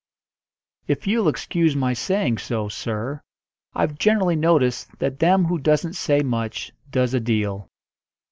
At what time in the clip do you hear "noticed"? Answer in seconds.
4.35-4.89